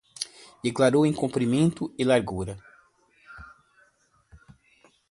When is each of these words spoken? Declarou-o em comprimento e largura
Declarou-o 0.63 1.05
em 1.05 1.13
comprimento 1.13 1.93
e 1.95 2.03
largura 2.03 2.57